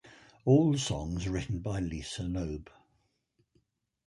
[0.45, 2.71] All songs written by Lisa Loeb.